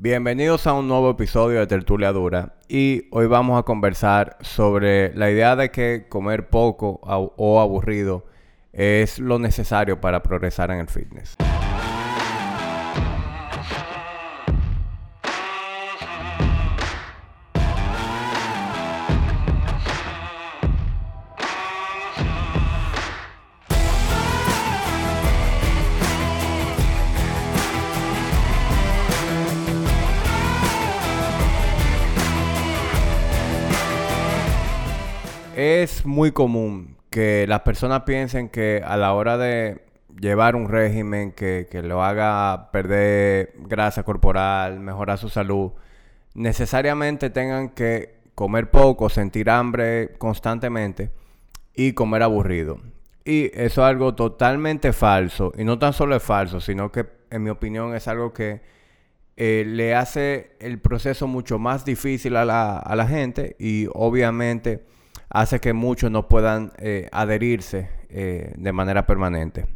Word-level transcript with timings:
Bienvenidos 0.00 0.68
a 0.68 0.74
un 0.74 0.86
nuevo 0.86 1.10
episodio 1.10 1.58
de 1.58 1.66
Tertulia 1.66 2.12
Dura 2.12 2.54
y 2.68 3.08
hoy 3.10 3.26
vamos 3.26 3.58
a 3.58 3.64
conversar 3.64 4.36
sobre 4.42 5.12
la 5.16 5.28
idea 5.28 5.56
de 5.56 5.72
que 5.72 6.06
comer 6.08 6.50
poco 6.50 7.00
o 7.02 7.60
aburrido 7.60 8.24
es 8.72 9.18
lo 9.18 9.40
necesario 9.40 10.00
para 10.00 10.22
progresar 10.22 10.70
en 10.70 10.78
el 10.78 10.86
fitness. 10.86 11.36
Es 35.98 36.06
muy 36.06 36.30
común 36.30 36.96
que 37.10 37.44
las 37.48 37.62
personas 37.62 38.02
piensen 38.02 38.50
que 38.50 38.80
a 38.86 38.96
la 38.96 39.14
hora 39.14 39.36
de 39.36 39.84
llevar 40.20 40.54
un 40.54 40.68
régimen 40.68 41.32
que, 41.32 41.66
lo 41.82 42.04
haga 42.04 42.70
perder 42.70 43.54
grasa 43.66 44.04
corporal, 44.04 44.78
mejorar 44.78 45.18
su 45.18 45.28
salud, 45.28 45.72
necesariamente 46.34 47.30
tengan 47.30 47.70
que 47.70 48.14
comer 48.36 48.70
poco, 48.70 49.08
sentir 49.08 49.50
hambre 49.50 50.12
constantemente 50.18 51.10
y 51.74 51.94
comer 51.94 52.22
aburrido. 52.22 52.78
Y 53.24 53.46
eso 53.54 53.82
es 53.82 53.90
algo 53.90 54.14
totalmente 54.14 54.92
falso. 54.92 55.52
Y 55.58 55.64
no 55.64 55.80
tan 55.80 55.92
solo 55.92 56.14
es 56.14 56.22
falso, 56.22 56.60
sino 56.60 56.92
que 56.92 57.06
en 57.30 57.42
mi 57.42 57.50
opinión 57.50 57.96
es 57.96 58.06
algo 58.06 58.32
que 58.32 58.60
eh, 59.36 59.64
le 59.66 59.96
hace 59.96 60.52
el 60.60 60.78
proceso 60.78 61.26
mucho 61.26 61.58
más 61.58 61.84
difícil 61.84 62.36
a 62.36 62.44
la, 62.44 62.78
a 62.78 62.94
la 62.94 63.08
gente 63.08 63.56
y 63.58 63.88
obviamente 63.92 64.86
hace 65.30 65.60
que 65.60 65.72
muchos 65.72 66.10
no 66.10 66.28
puedan 66.28 66.72
eh, 66.78 67.08
adherirse 67.12 67.90
eh, 68.08 68.52
de 68.56 68.72
manera 68.72 69.06
permanente. 69.06 69.66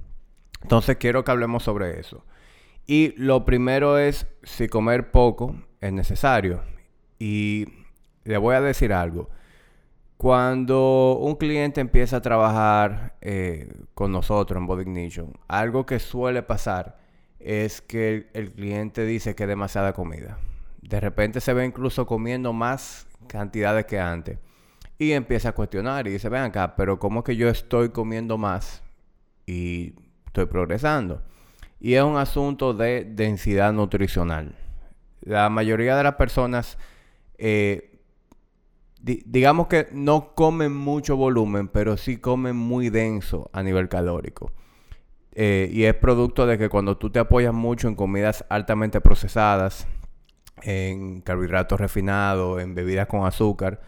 Entonces 0.62 0.96
quiero 0.96 1.24
que 1.24 1.30
hablemos 1.30 1.62
sobre 1.62 1.98
eso. 2.00 2.24
Y 2.86 3.14
lo 3.16 3.44
primero 3.44 3.98
es 3.98 4.26
si 4.42 4.68
comer 4.68 5.10
poco 5.10 5.54
es 5.80 5.92
necesario. 5.92 6.62
Y 7.18 7.66
le 8.24 8.38
voy 8.38 8.54
a 8.54 8.60
decir 8.60 8.92
algo. 8.92 9.28
Cuando 10.16 11.18
un 11.20 11.34
cliente 11.34 11.80
empieza 11.80 12.18
a 12.18 12.22
trabajar 12.22 13.16
eh, 13.20 13.68
con 13.94 14.12
nosotros 14.12 14.56
en 14.58 14.66
Body 14.66 14.82
Ignition, 14.82 15.32
algo 15.48 15.84
que 15.84 15.98
suele 15.98 16.42
pasar 16.42 16.96
es 17.40 17.80
que 17.80 18.28
el 18.34 18.52
cliente 18.52 19.04
dice 19.04 19.34
que 19.34 19.44
es 19.44 19.48
demasiada 19.48 19.92
comida. 19.92 20.38
De 20.80 21.00
repente 21.00 21.40
se 21.40 21.52
ve 21.52 21.64
incluso 21.64 22.06
comiendo 22.06 22.52
más 22.52 23.08
cantidades 23.26 23.86
que 23.86 23.98
antes. 23.98 24.38
Y 25.02 25.14
empieza 25.14 25.48
a 25.48 25.52
cuestionar 25.52 26.06
y 26.06 26.12
dice, 26.12 26.28
ven 26.28 26.42
acá, 26.42 26.76
pero 26.76 27.00
¿cómo 27.00 27.24
que 27.24 27.34
yo 27.34 27.48
estoy 27.48 27.88
comiendo 27.88 28.38
más 28.38 28.84
y 29.46 29.94
estoy 30.26 30.46
progresando? 30.46 31.24
Y 31.80 31.94
es 31.94 32.04
un 32.04 32.16
asunto 32.16 32.72
de 32.72 33.04
densidad 33.04 33.72
nutricional. 33.72 34.54
La 35.22 35.50
mayoría 35.50 35.96
de 35.96 36.04
las 36.04 36.14
personas, 36.14 36.78
eh, 37.36 37.98
digamos 39.00 39.66
que 39.66 39.88
no 39.90 40.36
comen 40.36 40.72
mucho 40.72 41.16
volumen, 41.16 41.66
pero 41.66 41.96
sí 41.96 42.18
comen 42.18 42.54
muy 42.54 42.88
denso 42.88 43.50
a 43.52 43.64
nivel 43.64 43.88
calórico. 43.88 44.52
Eh, 45.32 45.68
y 45.72 45.82
es 45.82 45.94
producto 45.94 46.46
de 46.46 46.58
que 46.58 46.68
cuando 46.68 46.96
tú 46.96 47.10
te 47.10 47.18
apoyas 47.18 47.52
mucho 47.52 47.88
en 47.88 47.96
comidas 47.96 48.44
altamente 48.48 49.00
procesadas, 49.00 49.88
en 50.62 51.22
carbohidratos 51.22 51.80
refinados, 51.80 52.62
en 52.62 52.76
bebidas 52.76 53.08
con 53.08 53.26
azúcar, 53.26 53.80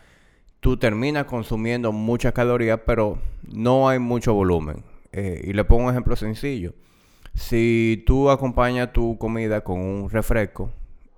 tú 0.65 0.79
terminas 0.79 1.27
consumiendo 1.27 1.93
muchas 1.93 2.33
calorías, 2.33 2.81
pero 2.87 3.19
no 3.53 3.87
hay 3.87 3.99
mucho 3.99 4.33
volumen. 4.33 4.83
Eh, 5.13 5.43
y 5.45 5.53
le 5.53 5.63
pongo 5.63 5.85
un 5.85 5.91
ejemplo 5.91 6.17
sencillo. 6.17 6.73
Si 7.35 8.03
tú 8.07 8.31
acompañas 8.31 8.91
tu 8.91 9.19
comida 9.19 9.61
con 9.61 9.79
un 9.79 10.09
refresco, 10.09 10.71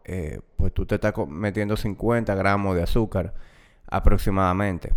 eh, 0.05 0.41
pues 0.57 0.75
tú 0.75 0.85
te 0.85 0.97
estás 0.97 1.15
metiendo 1.29 1.77
50 1.77 2.35
gramos 2.35 2.75
de 2.75 2.83
azúcar 2.83 3.35
aproximadamente. 3.87 4.95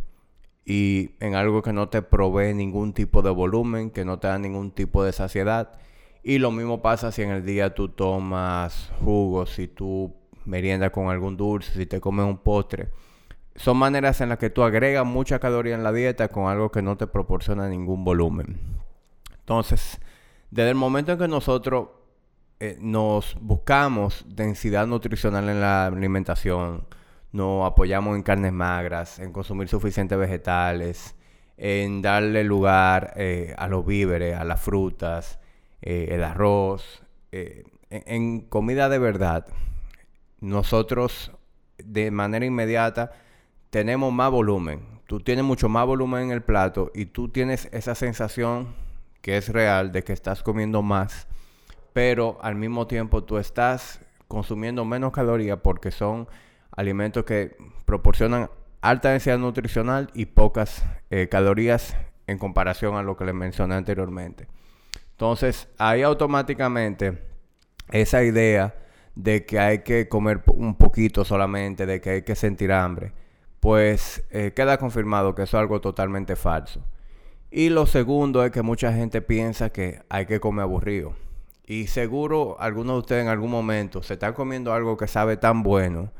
Y 0.66 1.12
en 1.20 1.36
algo 1.36 1.62
que 1.62 1.72
no 1.72 1.90
te 1.90 2.02
provee 2.02 2.56
ningún 2.56 2.94
tipo 2.94 3.22
de 3.22 3.30
volumen, 3.30 3.92
que 3.92 4.04
no 4.04 4.18
te 4.18 4.30
da 4.30 4.40
ningún 4.40 4.72
tipo 4.72 5.04
de 5.04 5.12
saciedad. 5.12 5.74
Y 6.24 6.40
lo 6.40 6.50
mismo 6.50 6.82
pasa 6.82 7.12
si 7.12 7.22
en 7.22 7.30
el 7.30 7.46
día 7.46 7.76
tú 7.76 7.90
tomas 7.90 8.92
jugos, 9.06 9.52
si 9.52 9.68
tú 9.68 10.16
meriendas 10.46 10.90
con 10.90 11.10
algún 11.10 11.38
dulce, 11.38 11.72
si 11.72 11.86
te 11.86 12.02
comes 12.02 12.26
un 12.26 12.40
postre 12.40 12.90
son 13.60 13.76
maneras 13.76 14.22
en 14.22 14.30
las 14.30 14.38
que 14.38 14.50
tú 14.50 14.64
agregas 14.64 15.06
mucha 15.06 15.40
caloría 15.40 15.76
en 15.76 15.84
la 15.84 15.92
dieta 15.92 16.30
con 16.30 16.48
algo 16.50 16.72
que 16.72 16.82
no 16.82 16.96
te 16.96 17.08
proporciona 17.08 17.68
ningún 17.68 18.06
volumen. 18.06 18.58
Entonces, 19.38 20.00
desde 20.50 20.70
el 20.70 20.76
momento 20.76 21.12
en 21.12 21.20
que 21.20 21.28
nosotros 21.28 21.90
eh, 22.62 22.78
nos 22.80 23.36
buscamos 23.42 24.24
densidad 24.30 24.88
nutricional 24.88 25.50
en 25.50 25.60
la 25.60 25.88
alimentación, 25.88 26.88
nos 27.34 27.70
apoyamos 27.70 28.16
en 28.16 28.24
carnes 28.24 28.54
magras, 28.54 29.20
en 29.20 29.34
consumir 29.34 29.68
suficientes 29.68 30.18
vegetales, 30.18 31.16
en 31.58 32.02
darle 32.02 32.46
lugar 32.46 33.12
eh, 33.18 33.54
a 33.58 33.68
los 33.68 33.86
víveres, 33.86 34.38
a 34.38 34.46
las 34.46 34.62
frutas, 34.62 35.38
eh, 35.82 36.08
el 36.12 36.24
arroz, 36.24 37.04
en 37.32 38.40
comida 38.40 38.88
de 38.88 39.00
verdad, 39.00 39.48
nosotros 40.40 41.34
de 41.78 42.10
manera 42.10 42.46
inmediata 42.46 43.12
tenemos 43.70 44.12
más 44.12 44.32
volumen. 44.32 44.82
Tú 45.06 45.20
tienes 45.20 45.44
mucho 45.44 45.70
más 45.70 45.86
volumen 45.86 46.24
en 46.24 46.32
el 46.32 46.42
plato 46.42 46.92
y 46.94 47.06
tú 47.06 47.30
tienes 47.30 47.68
esa 47.72 47.96
sensación 47.96 48.76
que 49.22 49.38
es 49.38 49.50
real 49.50 49.92
de 49.92 50.04
que 50.04 50.14
estás 50.14 50.44
comiendo 50.44 50.82
más, 50.82 51.28
pero 51.94 52.38
al 52.42 52.56
mismo 52.56 52.88
tiempo 52.88 53.24
tú 53.24 53.38
estás 53.38 54.02
consumiendo 54.28 54.86
menos 54.86 55.12
calorías 55.12 55.60
porque 55.62 55.92
son 55.92 56.28
alimentos 56.76 57.26
que 57.26 57.58
proporcionan 57.86 58.50
alta 58.82 59.10
densidad 59.10 59.40
nutricional 59.40 60.10
y 60.14 60.28
pocas 60.28 60.86
eh, 61.10 61.28
calorías 61.28 61.98
en 62.28 62.38
comparación 62.38 62.96
a 62.96 63.04
lo 63.04 63.18
que 63.18 63.26
les 63.26 63.34
mencioné 63.34 63.76
anteriormente. 63.76 64.48
Entonces, 65.12 65.68
ahí 65.78 66.04
automáticamente 66.04 67.22
esa 67.92 68.24
idea 68.24 68.76
de 69.16 69.46
que 69.46 69.60
hay 69.60 69.80
que 69.80 70.08
comer 70.08 70.44
un 70.48 70.76
poquito 70.76 71.26
solamente, 71.26 71.86
de 71.86 72.00
que 72.00 72.10
hay 72.12 72.22
que 72.22 72.36
sentir 72.36 72.72
hambre, 72.72 73.12
pues 73.60 74.24
eh, 74.32 74.54
queda 74.56 74.78
confirmado 74.78 75.36
que 75.36 75.44
eso 75.44 75.58
es 75.58 75.62
algo 75.62 75.82
totalmente 75.82 76.36
falso. 76.36 76.82
Y 77.52 77.70
lo 77.70 77.86
segundo 77.86 78.46
es 78.46 78.52
que 78.52 78.62
mucha 78.62 78.94
gente 78.94 79.22
piensa 79.22 79.72
que 79.72 80.02
hay 80.10 80.26
que 80.26 80.40
comer 80.40 80.64
aburrido. 80.64 81.16
Y 81.66 81.88
seguro 81.88 82.58
algunos 82.60 82.96
de 82.96 83.00
ustedes 83.00 83.24
en 83.24 83.30
algún 83.30 83.52
momento 83.52 84.02
se 84.04 84.14
están 84.14 84.34
comiendo 84.34 84.74
algo 84.74 84.98
que 84.98 85.08
sabe 85.08 85.38
tan 85.38 85.64
bueno 85.64 86.12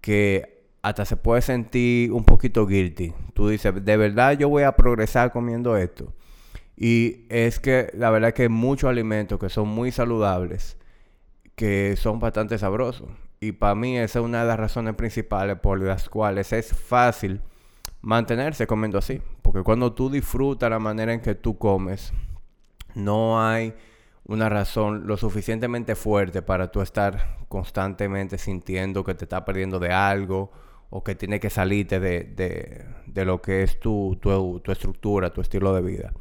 que 0.00 0.62
hasta 0.82 1.06
se 1.06 1.16
puede 1.16 1.40
sentir 1.42 2.12
un 2.12 2.24
poquito 2.24 2.66
guilty. 2.66 3.14
Tú 3.32 3.48
dices, 3.48 3.84
de 3.84 3.96
verdad 3.96 4.36
yo 4.38 4.48
voy 4.48 4.64
a 4.64 4.72
progresar 4.72 5.32
comiendo 5.32 5.76
esto. 5.76 6.12
Y 6.76 7.26
es 7.28 7.60
que 7.60 7.90
la 7.94 8.10
verdad 8.10 8.28
es 8.28 8.34
que 8.34 8.42
hay 8.42 8.48
muchos 8.48 8.90
alimentos 8.90 9.38
que 9.38 9.48
son 9.48 9.68
muy 9.68 9.92
saludables, 9.92 10.76
que 11.56 11.96
son 11.96 12.18
bastante 12.18 12.58
sabrosos. 12.58 13.08
Y 13.44 13.52
para 13.52 13.74
mí 13.74 13.98
esa 13.98 14.20
es 14.20 14.24
una 14.24 14.40
de 14.40 14.48
las 14.48 14.58
razones 14.58 14.94
principales 14.94 15.58
por 15.58 15.78
las 15.78 16.08
cuales 16.08 16.50
es 16.54 16.74
fácil 16.74 17.42
mantenerse 18.00 18.66
comiendo 18.66 18.96
así. 18.96 19.20
Porque 19.42 19.62
cuando 19.62 19.92
tú 19.92 20.08
disfrutas 20.08 20.70
la 20.70 20.78
manera 20.78 21.12
en 21.12 21.20
que 21.20 21.34
tú 21.34 21.58
comes, 21.58 22.14
no 22.94 23.46
hay 23.46 23.74
una 24.24 24.48
razón 24.48 25.06
lo 25.06 25.18
suficientemente 25.18 25.94
fuerte 25.94 26.40
para 26.40 26.72
tú 26.72 26.80
estar 26.80 27.36
constantemente 27.48 28.38
sintiendo 28.38 29.04
que 29.04 29.14
te 29.14 29.26
estás 29.26 29.42
perdiendo 29.42 29.78
de 29.78 29.92
algo 29.92 30.50
o 30.88 31.04
que 31.04 31.14
tiene 31.14 31.38
que 31.38 31.50
salirte 31.50 32.00
de, 32.00 33.24
lo 33.26 33.42
que 33.42 33.62
es 33.62 33.78
tu, 33.78 34.18
tu, 34.22 34.62
estructura, 34.72 35.34
tu 35.34 35.42
estilo 35.42 35.74
de 35.74 35.82
vida. 35.82 36.14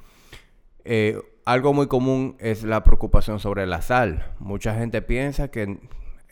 Eh, 0.83 1.21
algo 1.45 1.74
muy 1.74 1.88
común 1.88 2.36
es 2.39 2.63
la 2.63 2.83
preocupación 2.83 3.39
sobre 3.39 3.65
la 3.65 3.81
sal. 3.81 4.33
Mucha 4.39 4.75
gente 4.75 5.01
piensa 5.01 5.48
que 5.48 5.80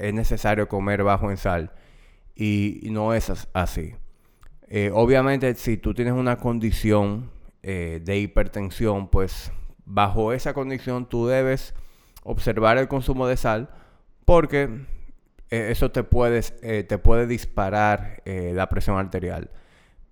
es 0.02 0.14
necesario 0.14 0.68
comer 0.68 1.04
bajo 1.04 1.30
en 1.30 1.38
sal. 1.38 1.72
Y, 2.36 2.88
no 2.92 3.14
es 3.14 3.32
así. 3.54 3.94
Eh, 4.68 4.90
obviamente, 4.94 5.54
si 5.56 5.78
tú 5.78 5.94
tienes 5.94 6.14
una 6.14 6.38
condición 6.38 7.30
eh, 7.62 8.02
de 8.04 8.18
hipertensión, 8.18 9.10
pues 9.10 9.52
bajo 9.86 10.34
esa 10.34 10.54
condición 10.54 11.08
tú 11.08 11.28
debes 11.28 11.76
observar 12.24 12.78
el 12.78 12.88
consumo 12.88 13.28
de 13.28 13.36
sal 13.38 13.70
porque 14.26 14.70
eh, 15.50 15.68
eso 15.72 15.92
te, 15.92 16.04
puedes, 16.04 16.60
te 16.62 16.98
puede 16.98 17.28
disparar 17.28 18.24
la 18.26 18.70
presión 18.70 18.98
arterial. 18.98 19.52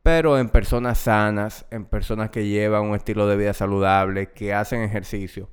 Pero 0.03 0.37
en 0.37 0.49
personas 0.49 0.99
sanas, 0.99 1.65
en 1.71 1.85
personas 1.85 2.29
que 2.29 2.47
llevan 2.47 2.83
un 2.83 2.95
estilo 2.95 3.27
de 3.27 3.37
vida 3.37 3.53
saludable, 3.53 4.31
que 4.31 4.53
hacen 4.53 4.81
ejercicio, 4.81 5.49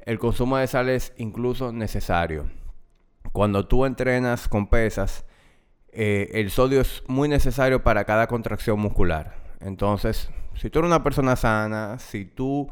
el 0.00 0.18
consumo 0.18 0.56
de 0.56 0.66
sal 0.66 0.88
es 0.88 1.12
incluso 1.16 1.72
necesario 1.72 2.46
cuando 3.38 3.68
tú 3.68 3.86
entrenas 3.86 4.48
con 4.48 4.66
pesas, 4.66 5.24
eh, 5.92 6.28
el 6.32 6.50
sodio 6.50 6.80
es 6.80 7.04
muy 7.06 7.28
necesario 7.28 7.84
para 7.84 8.02
cada 8.02 8.26
contracción 8.26 8.80
muscular. 8.80 9.36
Entonces, 9.60 10.28
si 10.56 10.70
tú 10.70 10.80
eres 10.80 10.88
una 10.88 11.04
persona 11.04 11.36
sana, 11.36 12.00
si 12.00 12.24
tú 12.24 12.68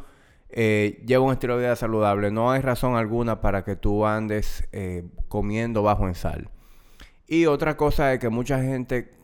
eh, 0.49 1.05
llevas 1.07 1.29
un 1.29 1.33
estilo 1.35 1.57
de 1.57 1.67
vida 1.67 1.77
saludable, 1.77 2.33
no 2.33 2.51
hay 2.51 2.63
razón 2.63 2.97
alguna 2.97 3.41
para 3.41 3.63
que 3.63 3.77
tú 3.77 4.07
andes 4.07 4.69
eh, 4.73 5.05
comiendo 5.29 5.85
bajo 5.85 6.09
en 6.09 6.17
sal. 6.17 6.51
Y 7.29 7.47
otra 7.47 7.77
cosa 7.77 8.13
es 8.13 8.19
que 8.19 8.29
mucha 8.29 8.61
gente 8.61 9.15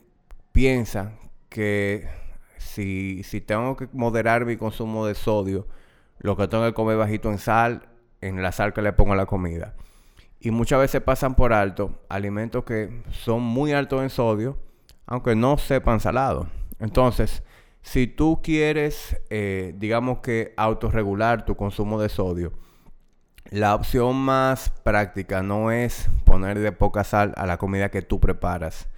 piensa 0.52 1.10
que 1.48 2.06
si, 2.56 3.24
si 3.24 3.40
tengo 3.40 3.74
que 3.74 3.88
moderar 3.92 4.46
mi 4.46 4.56
consumo 4.56 5.08
de 5.08 5.16
sodio, 5.16 5.66
lo 6.20 6.36
que 6.36 6.46
tengo 6.46 6.64
que 6.66 6.72
comer 6.72 6.98
bajito 6.98 7.32
en 7.32 7.38
sal, 7.38 7.88
en 8.20 8.40
la 8.44 8.52
sal 8.52 8.72
que 8.72 8.80
le 8.80 8.92
pongo 8.92 9.14
a 9.14 9.16
la 9.16 9.26
comida. 9.26 9.74
Y 10.44 10.50
muchas 10.50 10.80
veces 10.80 11.00
pasan 11.00 11.36
por 11.36 11.52
alto 11.52 12.00
alimentos 12.08 12.64
que 12.64 13.04
son 13.12 13.42
muy 13.42 13.72
altos 13.72 14.02
en 14.02 14.10
sodio, 14.10 14.58
aunque 15.06 15.36
no 15.36 15.56
sepan 15.56 16.00
salado. 16.00 16.48
Entonces, 16.80 17.44
si 17.80 18.08
tú 18.08 18.40
quieres, 18.42 19.16
eh, 19.30 19.72
digamos 19.76 20.18
que 20.18 20.52
autorregular 20.56 21.44
tu 21.44 21.54
consumo 21.54 22.00
de 22.00 22.08
sodio, 22.08 22.52
la 23.50 23.76
opción 23.76 24.16
más 24.16 24.70
práctica 24.82 25.44
no 25.44 25.70
es 25.70 26.08
poner 26.24 26.58
de 26.58 26.72
poca 26.72 27.04
sal 27.04 27.34
a 27.36 27.46
la 27.46 27.56
comida 27.56 27.92
que 27.92 28.02
tú 28.02 28.18
preparas, 28.18 28.88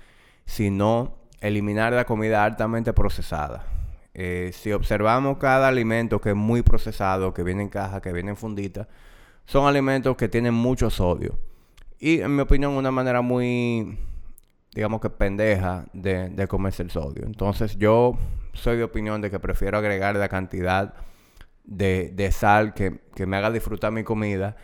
sino 0.46 1.18
eliminar 1.42 1.92
la 1.92 2.06
comida 2.06 2.42
altamente 2.42 2.94
procesada. 2.94 3.66
Eh, 4.14 4.50
si 4.54 4.72
observamos 4.72 5.36
cada 5.36 5.68
alimento 5.68 6.22
que 6.22 6.30
es 6.30 6.36
muy 6.36 6.62
procesado, 6.62 7.34
que 7.34 7.42
viene 7.42 7.64
en 7.64 7.68
caja, 7.68 8.00
que 8.00 8.14
viene 8.14 8.30
en 8.30 8.38
fundita, 8.38 8.88
son 9.46 9.66
alimentos 9.66 10.16
que 10.16 10.28
tienen 10.28 10.54
mucho 10.54 10.90
sodio. 10.90 11.38
Y 11.98 12.20
en 12.20 12.34
mi 12.34 12.42
opinión, 12.42 12.72
una 12.72 12.90
manera 12.90 13.20
muy, 13.20 13.98
digamos 14.74 15.00
que 15.00 15.10
pendeja 15.10 15.86
de, 15.92 16.28
de 16.28 16.46
comerse 16.48 16.82
el 16.82 16.90
sodio. 16.90 17.24
Entonces 17.24 17.76
yo 17.76 18.18
soy 18.52 18.76
de 18.76 18.84
opinión 18.84 19.20
de 19.20 19.30
que 19.30 19.38
prefiero 19.38 19.78
agregar 19.78 20.16
la 20.16 20.28
cantidad 20.28 20.94
de, 21.64 22.30
sal 22.32 22.74
que, 22.74 23.00
me 23.26 23.36
haga 23.36 23.50
disfrutar 23.50 23.92
mi 23.92 24.04
comida 24.04 24.56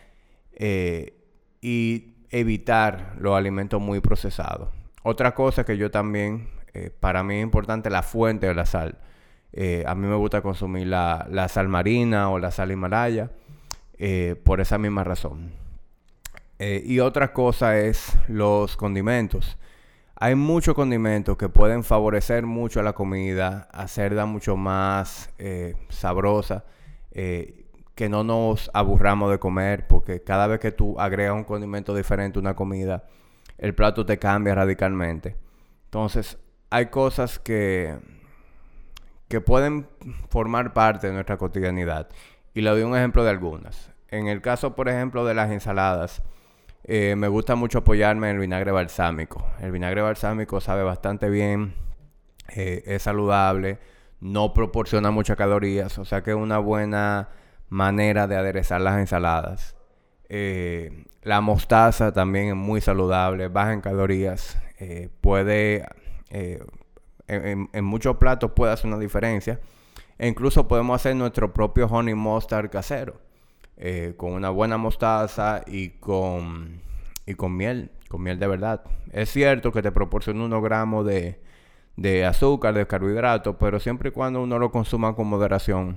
eh, 0.52 1.14
y 1.60 2.14
evitar 2.30 3.14
los 3.18 3.36
alimentos 3.36 3.80
muy 3.80 4.00
procesados. 4.00 4.68
Otra 5.02 5.34
cosa 5.34 5.64
que 5.64 5.76
yo 5.76 5.90
también, 5.90 6.48
eh, 6.74 6.90
para 6.90 7.22
mí 7.22 7.36
es 7.36 7.42
importante 7.42 7.90
la 7.90 8.02
fuente 8.02 8.46
de 8.46 8.54
la 8.54 8.66
sal. 8.66 8.98
Eh, 9.52 9.82
a 9.86 9.94
mí 9.94 10.06
me 10.06 10.14
gusta 10.14 10.42
consumir 10.42 10.86
la, 10.86 11.26
la, 11.28 11.48
sal 11.48 11.68
marina 11.68 12.30
o 12.30 12.38
la 12.38 12.52
sal 12.52 12.70
himalaya 12.70 13.30
por 14.44 14.60
esa 14.60 14.78
misma 14.78 15.04
razón. 15.04 15.52
y 16.58 17.00
otra 17.00 17.32
cosa 17.32 17.78
es 17.78 18.16
los 18.28 18.76
condimentos. 18.76 19.58
Hay 20.22 20.34
muchos 20.34 20.74
condimentos 20.74 21.38
que 21.38 21.48
pueden 21.48 21.82
favorecer 21.82 22.44
mucho 22.44 22.80
a 22.80 22.82
la 22.82 22.92
comida, 22.92 23.70
hacerla 23.72 24.26
mucho 24.26 24.54
más 24.54 25.30
eh, 25.38 25.76
sabrosa, 25.88 26.66
eh, 27.10 27.64
que 27.94 28.10
no 28.10 28.22
nos 28.22 28.70
aburramos 28.74 29.30
de 29.30 29.38
comer, 29.38 29.86
porque 29.86 30.22
cada 30.22 30.46
vez 30.46 30.60
que 30.60 30.72
tú 30.72 31.00
agregas 31.00 31.34
un 31.34 31.44
condimento 31.44 31.94
diferente 31.94 32.38
a 32.38 32.42
una 32.42 32.54
comida, 32.54 33.04
el 33.56 33.74
plato 33.74 34.04
te 34.04 34.18
cambia 34.18 34.54
radicalmente. 34.54 35.36
Entonces, 35.86 36.36
hay 36.68 36.88
cosas 36.88 37.38
que, 37.38 37.96
que 39.28 39.40
pueden 39.40 39.88
formar 40.28 40.74
parte 40.74 41.06
de 41.06 41.14
nuestra 41.14 41.38
cotidianidad. 41.38 42.10
Y 42.60 42.62
le 42.62 42.68
doy 42.68 42.82
un 42.82 42.94
ejemplo 42.94 43.24
de 43.24 43.30
algunas. 43.30 43.90
En 44.08 44.26
el 44.26 44.42
caso, 44.42 44.76
por 44.76 44.90
ejemplo, 44.90 45.24
de 45.24 45.32
las 45.32 45.50
ensaladas, 45.50 46.22
eh, 46.84 47.14
me 47.16 47.26
gusta 47.26 47.54
mucho 47.54 47.78
apoyarme 47.78 48.28
en 48.28 48.34
el 48.34 48.40
vinagre 48.42 48.70
balsámico. 48.70 49.42
El 49.62 49.72
vinagre 49.72 50.02
balsámico 50.02 50.60
sabe 50.60 50.82
bastante 50.82 51.30
bien, 51.30 51.72
eh, 52.54 52.82
es 52.84 53.04
saludable, 53.04 53.78
no 54.20 54.52
proporciona 54.52 55.10
muchas 55.10 55.38
calorías, 55.38 55.98
o 55.98 56.04
sea 56.04 56.22
que 56.22 56.32
es 56.32 56.36
una 56.36 56.58
buena 56.58 57.30
manera 57.70 58.26
de 58.26 58.36
aderezar 58.36 58.82
las 58.82 58.98
ensaladas. 58.98 59.74
Eh, 60.28 61.06
la 61.22 61.40
mostaza 61.40 62.12
también 62.12 62.48
es 62.48 62.56
muy 62.56 62.82
saludable, 62.82 63.48
baja 63.48 63.72
en 63.72 63.80
calorías, 63.80 64.60
puede, 65.22 65.86
en, 66.28 67.70
en, 67.72 67.84
muchos 67.86 68.18
platos 68.18 68.50
puede 68.54 68.74
hacer 68.74 68.88
una 68.88 68.98
diferencia. 68.98 69.60
E 70.20 70.28
incluso 70.28 70.68
podemos 70.68 70.96
hacer 70.96 71.16
nuestro 71.16 71.54
propio 71.54 71.86
honey 71.86 72.12
mustard 72.12 72.68
casero. 72.68 73.18
Eh, 73.78 74.12
con 74.18 74.32
una 74.32 74.50
buena 74.50 74.76
mostaza 74.76 75.62
y 75.66 75.88
con, 75.88 76.82
y 77.24 77.32
con 77.32 77.56
miel, 77.56 77.90
con 78.10 78.22
miel 78.22 78.38
de 78.38 78.46
verdad. 78.46 78.82
Es 79.10 79.30
cierto 79.30 79.72
que 79.72 79.80
te 79.80 79.90
proporciona 79.90 80.44
unos 80.44 80.62
gramos 80.62 81.06
de, 81.06 81.40
de 81.96 82.26
azúcar, 82.26 82.74
de 82.74 82.86
carbohidratos, 82.86 83.56
pero 83.58 83.80
siempre 83.80 84.10
y 84.10 84.12
cuando 84.12 84.42
uno 84.42 84.58
lo 84.58 84.70
consuma 84.70 85.16
con 85.16 85.28
moderación, 85.28 85.96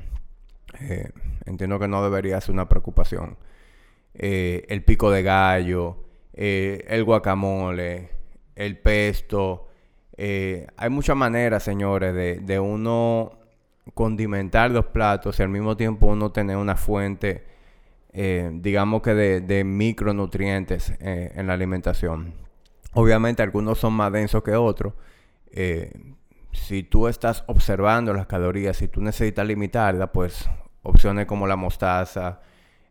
eh, 0.79 1.11
entiendo 1.45 1.77
que 1.77 1.89
no 1.89 2.01
debería 2.01 2.39
ser 2.39 2.53
una 2.53 2.69
preocupación. 2.69 3.35
Eh, 4.13 4.63
el 4.69 4.85
pico 4.85 5.11
de 5.11 5.21
gallo, 5.21 6.05
el 6.31 7.03
guacamole, 7.03 8.11
el 8.55 8.77
pesto. 8.79 9.67
hay 10.17 10.89
muchas 10.89 11.17
maneras, 11.17 11.63
señores, 11.63 12.15
de, 12.15 12.39
de, 12.39 12.59
uno 12.61 13.42
condimentar 13.93 14.71
los 14.71 14.85
platos 14.87 15.39
y 15.39 15.43
al 15.43 15.49
mismo 15.49 15.75
tiempo 15.77 16.07
uno 16.07 16.31
tener 16.31 16.57
una 16.57 16.75
fuente 16.75 17.53
eh, 18.15 18.51
digamos 18.53 19.01
que 19.01 19.15
de, 19.15 19.63
micronutrientes 19.63 20.93
eh, 20.99 21.31
en 21.35 21.47
la 21.47 21.53
alimentación. 21.53 22.35
Obviamente 22.93 23.41
algunos 23.41 23.79
son 23.79 23.93
más 23.93 24.11
densos 24.11 24.43
que 24.43 24.55
otros. 24.55 24.93
Eh, 25.51 25.91
si 26.51 26.83
tú 26.83 27.07
estás 27.07 27.43
observando 27.47 28.13
las 28.13 28.27
calorías, 28.27 28.77
si 28.77 28.87
tú 28.87 29.01
necesitas 29.01 29.47
limitarla, 29.47 30.11
pues 30.11 30.47
opciones 30.83 31.25
como 31.25 31.47
la 31.47 31.55
mostaza, 31.55 32.41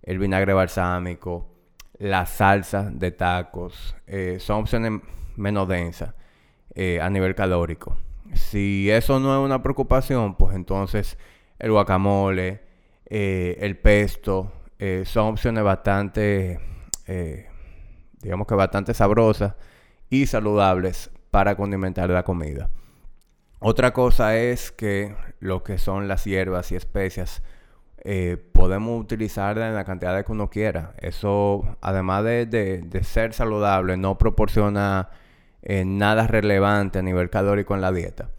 el 0.03 0.19
vinagre 0.19 0.53
balsámico, 0.55 1.49
la 1.99 2.27
salsa 2.27 2.91
de 2.91 3.13
tacos, 3.13 3.95
son 4.39 4.63
opciones 4.63 5.01
menos 5.37 5.69
densas 5.69 6.13
a 7.01 7.11
nivel 7.11 7.37
calórico. 7.37 7.97
Si 8.35 8.91
eso 8.91 9.21
no 9.21 9.39
es 9.39 9.45
una 9.45 9.63
preocupación, 9.63 10.37
pues 10.37 10.55
entonces 10.57 11.19
el 11.59 11.71
guacamole, 11.73 12.63
el 13.07 13.79
pesto, 13.79 14.53
eh, 14.85 15.05
son 15.07 15.29
opciones 15.29 15.63
bastante, 15.63 16.59
eh, 17.07 17.47
digamos 18.21 18.49
que 18.49 18.57
bastante 18.57 18.93
sabrosas 18.95 19.55
y 20.11 20.27
saludables 20.27 21.09
para 21.31 21.55
condimentar 21.55 22.11
la 22.11 22.25
comida. 22.25 22.69
Otra 23.61 23.93
cosa 23.93 24.37
es 24.37 24.73
que 24.73 25.15
lo 25.39 25.63
que 25.63 25.79
son 25.79 26.09
las 26.09 26.25
hierbas 26.25 26.73
y 26.73 26.75
especias 26.75 27.45
eh, 28.03 28.37
podemos 28.53 29.01
utilizarlas 29.01 29.69
en 29.69 29.77
la 29.77 29.85
cantidad 29.85 30.17
de 30.17 30.25
que 30.25 30.33
uno 30.33 30.51
quiera. 30.51 30.95
Eso, 30.99 31.77
además 31.81 32.25
de, 32.25 33.01
ser 33.05 33.35
saludable, 33.35 33.97
no 33.97 34.19
proporciona 34.19 35.11
nada 35.63 36.27
relevante 36.27 36.99
a 36.99 37.03
nivel 37.03 37.31
calórico 37.31 37.75
en 37.75 37.81
la 37.81 37.93
dieta. 37.93 38.31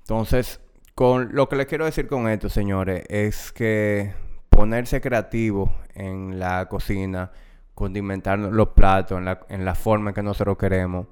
Entonces, 0.00 0.60
con 0.94 1.34
lo 1.34 1.48
que 1.48 1.56
les 1.56 1.66
quiero 1.66 1.84
decir 1.84 2.06
con 2.06 2.28
esto, 2.28 2.48
señores, 2.48 3.04
es 3.08 3.52
que 3.52 4.12
ponerse 4.48 5.00
creativo 5.00 5.74
en 5.94 6.38
la 6.38 6.68
cocina, 6.68 7.32
condimentar 7.74 8.38
los 8.38 8.68
platos 8.68 9.18
en 9.18 9.24
la, 9.24 9.40
en 9.48 9.74
forma 9.74 10.10
en 10.10 10.14
que 10.14 10.22
nosotros 10.22 10.58
queremos. 10.58 11.06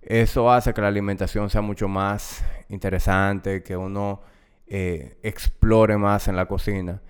Eso 0.00 0.50
hace 0.50 0.72
que 0.72 0.80
la 0.80 0.88
alimentación 0.88 1.50
sea 1.50 1.60
mucho 1.60 1.86
más 1.86 2.42
interesante, 2.70 3.62
que 3.62 3.76
uno 3.76 4.22
eh, 4.66 5.18
explore 5.22 5.98
más 5.98 6.26
en 6.28 6.36
la 6.36 6.46
cocina. 6.46 7.02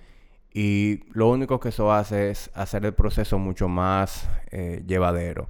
Y 0.52 1.04
lo 1.12 1.28
único 1.28 1.60
que 1.60 1.68
eso 1.68 1.92
hace 1.92 2.30
es 2.30 2.50
hacer 2.54 2.84
el 2.84 2.94
proceso 2.94 3.38
mucho 3.38 3.68
más 3.68 4.28
eh, 4.50 4.82
llevadero. 4.86 5.48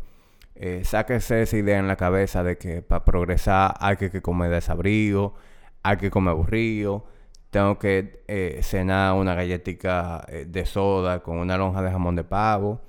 Eh, 0.63 0.83
sáquese 0.85 1.43
esa 1.43 1.57
idea 1.57 1.79
en 1.79 1.89
la 1.89 1.97
cabeza 1.97 2.43
de 2.43 2.59
que 2.59 2.83
para 2.83 3.05
progresar 3.05 3.75
hay 3.81 3.97
que, 3.97 4.21
comer 4.21 4.51
desabrigo, 4.51 5.35
hay 5.83 5.97
que 5.97 6.11
comer 6.11 6.33
aburrido 6.33 7.07
tengo 7.51 7.79
que 7.79 8.23
eh, 8.29 8.61
cenar 8.63 9.15
una 9.15 9.35
galletita 9.35 10.25
eh, 10.29 10.47
de 10.49 10.65
soda 10.67 11.21
con 11.21 11.39
una 11.39 11.59
lonja 11.59 11.83
de 11.83 11.91
jamón 11.91 12.17
de 12.17 12.25
pavo. 12.25 12.81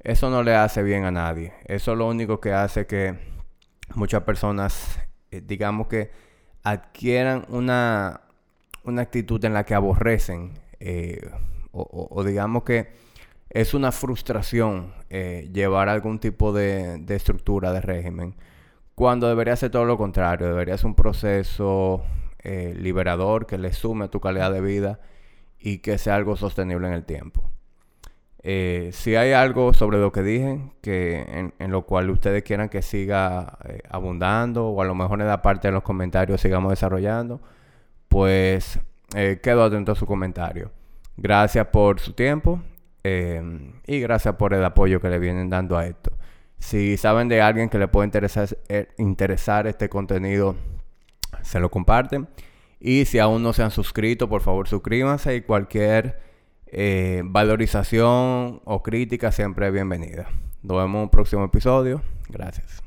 Eso 0.00 0.30
no 0.30 0.42
le 0.42 0.54
hace 0.54 0.82
bien 0.82 1.04
a 1.04 1.10
nadie. 1.10 1.52
Eso 1.64 1.92
es 1.92 1.98
lo 1.98 2.08
único 2.08 2.40
que 2.40 2.52
hace 2.52 2.86
que 2.86 3.18
muchas 3.94 4.22
personas, 4.22 5.00
eh, 5.30 5.42
digamos 5.44 5.88
que, 5.88 6.10
adquieran 6.62 7.44
una, 7.48 8.22
una 8.84 9.02
actitud 9.02 9.44
en 9.44 9.52
la 9.52 9.64
que 9.64 9.74
aborrecen 9.74 10.58
o, 11.72 12.22
digamos 12.24 12.62
que 12.62 12.92
es 13.54 13.72
una 13.72 13.92
frustración 13.92 14.92
llevar 15.08 15.88
algún 15.88 16.18
tipo 16.18 16.52
de, 16.52 17.02
estructura 17.08 17.72
de 17.72 17.80
régimen. 17.80 18.34
Cuando 18.94 19.28
debería 19.28 19.56
ser 19.56 19.70
todo 19.70 19.84
lo 19.84 19.96
contrario, 19.96 20.48
debería 20.48 20.76
ser 20.76 20.86
un 20.86 20.94
proceso 20.94 22.04
eh, 22.42 22.74
liberador, 22.76 23.46
que 23.46 23.56
le 23.56 23.72
sume 23.72 24.06
a 24.06 24.08
tu 24.08 24.20
calidad 24.20 24.52
de 24.52 24.60
vida 24.60 25.00
y 25.58 25.78
que 25.78 25.98
sea 25.98 26.16
algo 26.16 26.36
sostenible 26.36 26.88
en 26.88 26.94
el 26.94 27.04
tiempo. 27.04 27.50
Eh, 28.46 28.90
si 28.92 29.16
hay 29.16 29.32
algo 29.32 29.72
sobre 29.72 29.96
lo 29.98 30.12
que 30.12 30.22
dije, 30.22 30.60
que 30.82 31.50
en, 31.58 31.70
lo 31.70 31.86
cual 31.86 32.10
ustedes 32.10 32.42
quieran 32.42 32.68
que 32.68 32.82
siga 32.82 33.56
eh, 33.64 33.80
abundando, 33.88 34.66
o 34.68 34.82
a 34.82 34.84
lo 34.84 34.94
mejor 34.94 35.22
en 35.22 35.28
la 35.28 35.40
parte 35.40 35.68
de 35.68 35.72
los 35.72 35.82
comentarios 35.82 36.42
sigamos 36.42 36.70
desarrollando, 36.70 37.40
pues 38.08 38.78
eh, 39.16 39.40
quedo 39.42 39.64
atento 39.64 39.92
a 39.92 39.94
su 39.94 40.04
comentario. 40.04 40.70
Gracias 41.16 41.66
por 41.68 42.00
su 42.00 42.12
tiempo 42.12 42.60
y 43.04 44.00
gracias 44.00 44.36
por 44.36 44.54
el 44.54 44.64
apoyo 44.64 45.00
que 45.00 45.10
le 45.10 45.18
vienen 45.18 45.50
dando 45.50 45.76
a 45.76 45.86
esto. 45.86 46.10
Si 46.58 46.96
saben 46.96 47.28
de 47.28 47.42
alguien 47.42 47.68
que 47.68 47.78
le 47.78 47.88
puede 47.88 48.06
interesar, 48.06 48.48
interesar 48.96 49.66
este 49.66 49.88
contenido, 49.88 50.56
se 51.42 51.60
lo 51.60 51.70
comparten. 51.70 52.28
Y 52.80 53.04
si 53.04 53.18
aún 53.18 53.42
no 53.42 53.52
se 53.52 53.62
han 53.62 53.70
suscrito, 53.70 54.28
por 54.28 54.40
favor 54.40 54.68
suscríbanse 54.68 55.36
y 55.36 55.42
cualquier 55.42 56.20
eh, 56.66 57.22
valorización 57.24 58.60
o 58.64 58.82
crítica 58.82 59.32
siempre 59.32 59.66
es 59.66 59.72
bienvenida. 59.72 60.28
Nos 60.62 60.78
vemos 60.78 60.96
en 60.96 61.02
un 61.02 61.10
próximo 61.10 61.44
episodio. 61.44 62.02
Gracias. 62.28 62.82